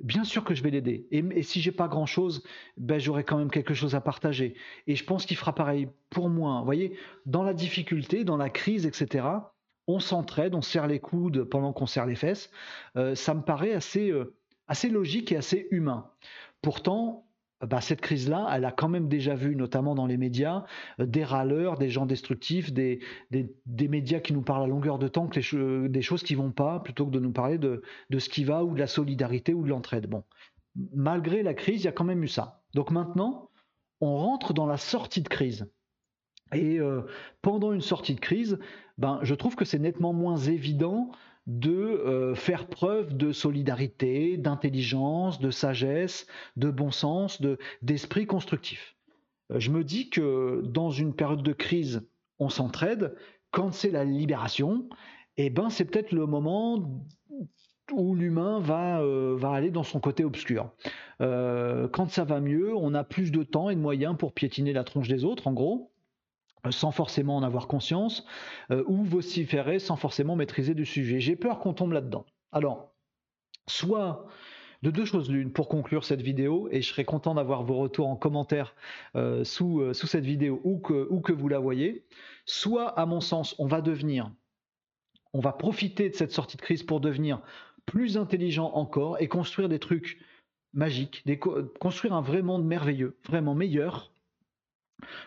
bien 0.01 0.23
sûr 0.23 0.43
que 0.43 0.53
je 0.53 0.63
vais 0.63 0.71
l'aider. 0.71 1.07
Et, 1.11 1.23
et, 1.31 1.43
si 1.43 1.61
j'ai 1.61 1.71
pas 1.71 1.87
grand 1.87 2.05
chose, 2.05 2.43
ben 2.77 2.99
j'aurai 2.99 3.23
quand 3.23 3.37
même 3.37 3.51
quelque 3.51 3.73
chose 3.73 3.95
à 3.95 4.01
partager. 4.01 4.55
Et 4.87 4.95
je 4.95 5.03
pense 5.03 5.25
qu'il 5.25 5.37
fera 5.37 5.53
pareil 5.53 5.89
pour 6.09 6.29
moi. 6.29 6.59
Vous 6.59 6.65
voyez, 6.65 6.97
dans 7.25 7.43
la 7.43 7.53
difficulté, 7.53 8.23
dans 8.23 8.37
la 8.37 8.49
crise, 8.49 8.85
etc. 8.85 9.25
on 9.87 9.99
s'entraide, 9.99 10.55
on 10.55 10.61
serre 10.61 10.87
les 10.87 10.99
coudes 10.99 11.43
pendant 11.43 11.73
qu'on 11.73 11.85
serre 11.85 12.05
les 12.05 12.15
fesses. 12.15 12.49
ça 12.95 13.33
me 13.33 13.41
paraît 13.41 13.73
assez, 13.73 14.13
assez 14.67 14.89
logique 14.89 15.31
et 15.31 15.37
assez 15.37 15.67
humain. 15.71 16.09
Pourtant, 16.61 17.25
bah, 17.67 17.81
cette 17.81 18.01
crise-là, 18.01 18.47
elle 18.53 18.65
a 18.65 18.71
quand 18.71 18.89
même 18.89 19.07
déjà 19.07 19.35
vu, 19.35 19.55
notamment 19.55 19.95
dans 19.95 20.05
les 20.05 20.17
médias, 20.17 20.65
euh, 20.99 21.05
des 21.05 21.23
râleurs, 21.23 21.77
des 21.77 21.89
gens 21.89 22.05
destructifs, 22.05 22.73
des, 22.73 22.99
des, 23.29 23.87
médias 23.87 24.19
qui 24.19 24.33
nous 24.33 24.41
parlent 24.41 24.63
à 24.63 24.67
longueur 24.67 24.99
de 24.99 25.07
temps 25.07 25.27
que 25.27 25.39
les 25.39 25.89
des 25.89 26.01
choses 26.01 26.23
qui 26.23 26.35
vont 26.35 26.51
pas, 26.51 26.79
plutôt 26.79 27.05
que 27.05 27.11
de 27.11 27.19
nous 27.19 27.31
parler 27.31 27.57
de, 27.57 27.81
de 28.09 28.19
ce 28.19 28.29
qui 28.29 28.43
va 28.43 28.63
ou 28.63 28.73
de 28.73 28.79
la 28.79 28.87
solidarité 28.87 29.53
ou 29.53 29.63
de 29.63 29.69
l'entraide. 29.69 30.07
Bon, 30.07 30.23
malgré 30.93 31.43
la 31.43 31.53
crise, 31.53 31.81
il 31.81 31.85
y 31.85 31.89
a 31.89 31.91
quand 31.91 32.03
même 32.03 32.23
eu 32.23 32.27
ça. 32.27 32.63
Donc 32.73 32.91
maintenant, 32.91 33.49
on 33.99 34.17
rentre 34.17 34.53
dans 34.53 34.65
la 34.65 34.77
sortie 34.77 35.21
de 35.21 35.29
crise. 35.29 35.69
Et 36.53 36.79
euh, 36.79 37.03
pendant 37.41 37.71
une 37.71 37.81
sortie 37.81 38.15
de 38.15 38.19
crise, 38.19 38.59
ben, 38.97 39.19
je 39.21 39.35
trouve 39.35 39.55
que 39.55 39.65
c'est 39.65 39.79
nettement 39.79 40.13
moins 40.13 40.37
évident 40.37 41.11
de 41.47 41.71
euh, 41.71 42.35
faire 42.35 42.67
preuve 42.67 43.15
de 43.17 43.31
solidarité, 43.31 44.37
d'intelligence, 44.37 45.39
de 45.39 45.51
sagesse, 45.51 46.27
de 46.55 46.69
bon 46.69 46.91
sens, 46.91 47.41
d'esprit 47.81 48.25
constructif. 48.25 48.95
Euh, 49.51 49.59
je 49.59 49.71
me 49.71 49.83
dis 49.83 50.09
que 50.09 50.61
dans 50.65 50.91
une 50.91 51.13
période 51.13 51.43
de 51.43 51.53
crise, 51.53 52.07
on 52.39 52.49
s'entraide. 52.49 53.15
Quand 53.51 53.73
c'est 53.73 53.91
la 53.91 54.05
libération, 54.05 54.87
eh 55.37 55.49
ben 55.49 55.69
c'est 55.69 55.85
peut-être 55.85 56.11
le 56.11 56.25
moment 56.25 57.03
où 57.91 58.15
l'humain 58.15 58.59
va, 58.59 59.01
euh, 59.01 59.35
va 59.37 59.51
aller 59.51 59.71
dans 59.71 59.83
son 59.83 59.99
côté 59.99 60.23
obscur. 60.23 60.71
quand 61.19 62.09
ça 62.09 62.23
va 62.23 62.39
mieux, 62.39 62.73
on 62.75 62.93
a 62.93 63.03
plus 63.03 63.31
de 63.31 63.43
temps 63.43 63.69
et 63.69 63.75
de 63.75 63.81
moyens 63.81 64.15
pour 64.17 64.33
piétiner 64.33 64.73
la 64.73 64.83
tronche 64.83 65.07
des 65.07 65.23
autres, 65.23 65.47
en 65.47 65.53
gros 65.53 65.90
sans 66.69 66.91
forcément 66.91 67.37
en 67.37 67.43
avoir 67.43 67.67
conscience, 67.67 68.25
euh, 68.71 68.83
ou 68.87 69.03
vociférer 69.03 69.79
sans 69.79 69.95
forcément 69.95 70.35
maîtriser 70.35 70.75
du 70.75 70.85
sujet. 70.85 71.19
J'ai 71.19 71.35
peur 71.35 71.59
qu'on 71.59 71.73
tombe 71.73 71.93
là-dedans. 71.93 72.25
Alors, 72.51 72.93
soit 73.67 74.27
de 74.83 74.91
deux 74.91 75.05
choses 75.05 75.29
l'une 75.29 75.51
pour 75.51 75.67
conclure 75.67 76.03
cette 76.03 76.21
vidéo, 76.21 76.67
et 76.71 76.81
je 76.81 76.89
serais 76.89 77.05
content 77.05 77.35
d'avoir 77.35 77.63
vos 77.63 77.77
retours 77.77 78.07
en 78.07 78.15
commentaire 78.15 78.75
euh, 79.15 79.43
sous, 79.43 79.81
euh, 79.81 79.93
sous, 79.93 80.07
cette 80.07 80.25
vidéo 80.25 80.59
ou 80.63 80.79
que, 80.79 81.07
ou 81.09 81.21
que 81.21 81.33
vous 81.33 81.47
la 81.47 81.59
voyez, 81.59 82.05
soit 82.45 82.87
à 82.99 83.05
mon 83.05 83.21
sens, 83.21 83.55
on 83.59 83.67
va 83.67 83.81
devenir, 83.81 84.31
on 85.33 85.39
va 85.39 85.51
profiter 85.51 86.09
de 86.09 86.15
cette 86.15 86.31
sortie 86.31 86.57
de 86.57 86.61
crise 86.61 86.83
pour 86.83 86.99
devenir 86.99 87.41
plus 87.85 88.17
intelligent 88.17 88.71
encore 88.73 89.21
et 89.21 89.27
construire 89.27 89.69
des 89.69 89.79
trucs 89.79 90.19
magiques, 90.73 91.23
construire 91.79 92.13
un 92.13 92.21
vrai 92.21 92.41
monde 92.41 92.65
merveilleux, 92.65 93.17
vraiment 93.27 93.53
meilleur, 93.53 94.10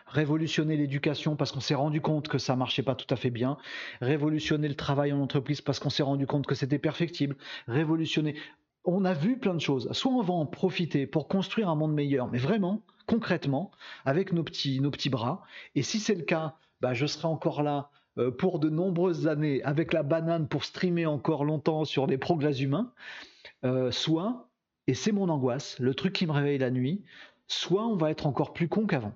révolutionner 0.07 0.77
l'éducation 0.77 1.37
parce 1.37 1.53
qu'on 1.53 1.61
s'est 1.61 1.75
rendu 1.75 2.01
compte 2.01 2.29
que 2.29 2.39
ça 2.39 2.57
marchait 2.57 2.83
pas 2.83 2.95
tout 2.95 3.13
à 3.13 3.17
fait 3.17 3.31
bien, 3.31 3.57
révolutionner 4.01 4.69
le 4.69 4.75
travail 4.75 5.13
en 5.13 5.21
entreprise 5.21 5.61
parce 5.61 5.79
qu'on 5.79 5.91
s'est 5.91 6.03
rendu 6.03 6.27
compte 6.27 6.47
que 6.47 6.55
c'était 6.55 6.79
perfectible, 6.79 7.37
révolutionner. 7.67 8.37
On 8.85 9.05
a 9.05 9.15
vu 9.15 9.39
plein 9.39 9.55
de 9.55 9.61
choses. 9.61 9.91
Soit 9.93 10.13
on 10.13 10.23
va 10.23 10.35
en 10.35 10.47
profiter 10.47 11.07
pour 11.07 11.29
construire 11.29 11.69
un 11.69 11.75
monde 11.75 11.95
meilleur, 11.95 12.31
mais 12.31 12.39
vraiment, 12.39 12.83
concrètement, 13.07 13.71
avec 14.05 14.33
nos 14.33 14.43
petits, 14.43 14.81
nos 14.81 14.91
petits 14.91 15.11
bras. 15.11 15.43
Et 15.75 15.83
si 15.83 15.99
c'est 15.99 16.15
le 16.15 16.23
cas, 16.23 16.57
bah, 16.81 16.93
je 16.93 17.07
serai 17.07 17.29
encore 17.29 17.63
là 17.63 17.91
euh, 18.19 18.31
pour 18.31 18.59
de 18.59 18.69
nombreuses 18.69 19.27
années 19.27 19.63
avec 19.63 19.93
la 19.93 20.03
banane 20.03 20.49
pour 20.49 20.65
streamer 20.65 21.07
encore 21.07 21.45
longtemps 21.45 21.85
sur 21.85 22.07
des 22.07 22.19
progrès 22.19 22.61
humains. 22.63 22.93
Euh, 23.65 23.91
soit, 23.91 24.51
et 24.87 24.95
c'est 24.95 25.13
mon 25.13 25.29
angoisse, 25.31 25.79
le 25.79 25.95
truc 25.95 26.13
qui 26.13 26.27
me 26.27 26.33
réveille 26.33 26.59
la 26.59 26.71
nuit, 26.71 27.03
soit 27.49 27.87
on 27.87 27.97
va 27.97 28.11
être 28.11 28.27
encore 28.27 28.53
plus 28.53 28.69
con 28.69 28.87
qu'avant. 28.87 29.15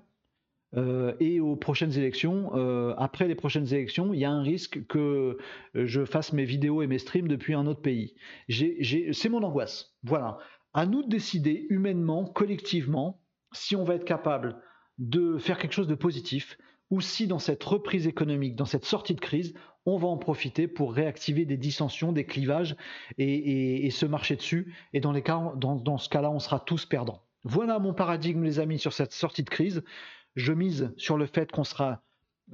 Euh, 0.77 1.15
et 1.19 1.39
aux 1.39 1.55
prochaines 1.55 1.97
élections, 1.97 2.51
euh, 2.55 2.93
après 2.97 3.27
les 3.27 3.35
prochaines 3.35 3.73
élections, 3.73 4.13
il 4.13 4.19
y 4.19 4.25
a 4.25 4.31
un 4.31 4.43
risque 4.43 4.85
que 4.87 5.37
je 5.73 6.05
fasse 6.05 6.33
mes 6.33 6.45
vidéos 6.45 6.81
et 6.81 6.87
mes 6.87 6.99
streams 6.99 7.27
depuis 7.27 7.53
un 7.53 7.65
autre 7.65 7.81
pays. 7.81 8.15
C'est 8.49 9.29
mon 9.29 9.43
angoisse. 9.43 9.95
Voilà. 10.03 10.37
À 10.73 10.85
nous 10.85 11.03
de 11.03 11.09
décider 11.09 11.65
humainement, 11.69 12.25
collectivement, 12.25 13.21
si 13.51 13.75
on 13.75 13.83
va 13.83 13.95
être 13.95 14.05
capable 14.05 14.61
de 14.99 15.37
faire 15.37 15.57
quelque 15.57 15.73
chose 15.73 15.87
de 15.87 15.95
positif 15.95 16.57
ou 16.91 17.01
si 17.01 17.27
dans 17.27 17.39
cette 17.39 17.63
reprise 17.63 18.07
économique, 18.07 18.55
dans 18.55 18.65
cette 18.65 18.85
sortie 18.85 19.15
de 19.15 19.19
crise, 19.19 19.53
on 19.85 19.97
va 19.97 20.07
en 20.07 20.17
profiter 20.17 20.67
pour 20.67 20.93
réactiver 20.93 21.45
des 21.45 21.57
dissensions, 21.57 22.11
des 22.11 22.25
clivages 22.25 22.75
et, 23.17 23.89
se 23.91 24.05
marcher 24.05 24.35
dessus. 24.35 24.75
Et 24.93 24.99
dans 24.99 25.13
ce 25.13 26.09
cas-là, 26.09 26.31
on 26.31 26.39
sera 26.39 26.59
tous 26.59 26.85
perdants. 26.85 27.23
Voilà 27.43 27.79
mon 27.79 27.93
paradigme, 27.93 28.43
les 28.43 28.59
amis, 28.59 28.79
sur 28.79 28.93
cette 28.93 29.13
sortie 29.13 29.43
de 29.43 29.49
crise 29.49 29.83
je 30.35 30.53
mise 30.53 30.91
sur 30.97 31.17
le 31.17 31.25
fait 31.25 31.51
qu'on 31.51 31.63
sera 31.63 32.01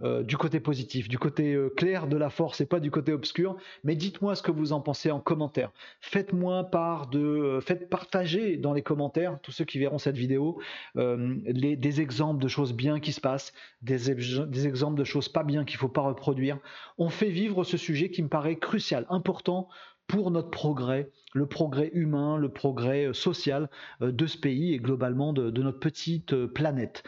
euh, 0.03 0.23
du 0.23 0.35
côté 0.35 0.59
positif, 0.59 1.07
du 1.07 1.17
côté 1.17 1.53
euh, 1.53 1.69
clair 1.69 2.07
de 2.07 2.17
la 2.17 2.29
force 2.29 2.59
et 2.59 2.65
pas 2.65 2.81
du 2.81 2.91
côté 2.91 3.13
obscur. 3.13 3.55
Mais 3.85 3.95
dites-moi 3.95 4.35
ce 4.35 4.43
que 4.43 4.51
vous 4.51 4.73
en 4.73 4.81
pensez 4.81 5.09
en 5.09 5.21
commentaire. 5.21 5.71
Faites-moi 6.01 6.65
part 6.65 7.07
de, 7.07 7.19
euh, 7.19 7.61
faites 7.61 7.89
partager 7.89 8.57
dans 8.57 8.73
les 8.73 8.81
commentaires 8.81 9.39
tous 9.41 9.53
ceux 9.53 9.63
qui 9.63 9.79
verront 9.79 9.97
cette 9.97 10.17
vidéo 10.17 10.59
des 10.95 12.01
exemples 12.01 12.43
de 12.43 12.47
choses 12.49 12.73
bien 12.73 12.99
qui 12.99 13.13
se 13.13 13.21
passent, 13.21 13.53
des, 13.81 14.11
exemples 14.67 14.97
de 14.97 15.03
choses 15.05 15.29
pas 15.29 15.43
bien 15.43 15.63
qu'il 15.63 15.77
faut 15.77 15.87
pas 15.87 16.01
reproduire. 16.01 16.59
On 16.97 17.09
fait 17.09 17.29
vivre 17.29 17.63
ce 17.63 17.77
sujet 17.77 18.09
qui 18.09 18.21
me 18.21 18.27
paraît 18.27 18.57
crucial, 18.57 19.05
important 19.09 19.69
pour 20.07 20.31
notre 20.31 20.49
progrès, 20.49 21.09
le 21.33 21.45
progrès 21.45 21.89
humain, 21.93 22.37
le 22.37 22.49
progrès 22.49 23.07
euh, 23.07 23.13
social 23.13 23.69
euh, 24.01 24.11
de 24.11 24.27
ce 24.27 24.37
pays 24.37 24.73
et 24.73 24.77
globalement 24.77 25.33
de, 25.33 25.49
notre 25.61 25.79
petite 25.79 26.33
euh, 26.33 26.47
planète. 26.47 27.03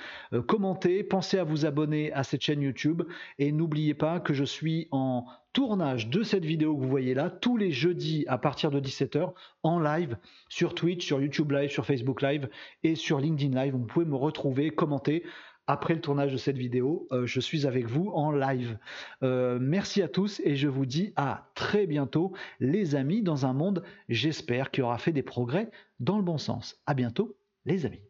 Commentez, 0.47 1.03
pensez 1.03 1.37
à 1.37 1.43
vous 1.43 1.65
abonner 1.65 2.11
à 2.13 2.23
cette 2.23 2.41
chaîne 2.41 2.61
YouTube 2.61 3.03
et 3.39 3.51
n'oubliez 3.51 3.93
pas 3.93 4.19
que 4.19 4.33
je 4.33 4.43
suis 4.43 4.87
en 4.91 5.25
tournage 5.53 6.09
de 6.09 6.23
cette 6.23 6.45
vidéo 6.45 6.75
que 6.75 6.81
vous 6.81 6.89
voyez 6.89 7.13
là 7.13 7.29
tous 7.29 7.57
les 7.57 7.71
jeudis 7.71 8.25
à 8.27 8.37
partir 8.37 8.69
de 8.69 8.79
17h 8.79 9.33
en 9.63 9.79
live 9.79 10.17
sur 10.49 10.75
Twitch, 10.75 11.05
sur 11.05 11.19
YouTube 11.19 11.51
Live, 11.51 11.71
sur 11.71 11.85
Facebook 11.85 12.21
Live 12.21 12.49
et 12.83 12.95
sur 12.95 13.19
LinkedIn 13.19 13.59
Live. 13.59 13.73
Vous 13.73 13.85
pouvez 13.85 14.05
me 14.05 14.15
retrouver, 14.15 14.69
commenter 14.69 15.23
après 15.67 15.93
le 15.93 16.01
tournage 16.01 16.31
de 16.31 16.37
cette 16.37 16.57
vidéo, 16.57 17.07
euh, 17.11 17.25
je 17.25 17.39
suis 17.39 17.67
avec 17.67 17.85
vous 17.85 18.09
en 18.13 18.31
live. 18.31 18.77
Euh, 19.21 19.59
merci 19.61 20.01
à 20.01 20.07
tous 20.07 20.41
et 20.43 20.55
je 20.55 20.67
vous 20.67 20.85
dis 20.85 21.13
à 21.15 21.49
très 21.55 21.85
bientôt, 21.85 22.33
les 22.59 22.95
amis, 22.95 23.21
dans 23.21 23.45
un 23.45 23.53
monde, 23.53 23.83
j'espère, 24.09 24.71
qui 24.71 24.81
aura 24.81 24.97
fait 24.97 25.11
des 25.11 25.23
progrès 25.23 25.69
dans 25.99 26.17
le 26.17 26.23
bon 26.23 26.37
sens. 26.37 26.81
À 26.85 26.93
bientôt, 26.93 27.37
les 27.65 27.85
amis. 27.85 28.06